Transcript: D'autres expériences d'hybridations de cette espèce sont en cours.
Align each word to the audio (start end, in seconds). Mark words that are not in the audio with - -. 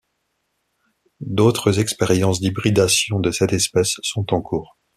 D'autres 1.19 1.77
expériences 1.77 2.39
d'hybridations 2.41 3.19
de 3.19 3.29
cette 3.29 3.53
espèce 3.53 3.97
sont 4.01 4.33
en 4.33 4.41
cours. 4.41 4.79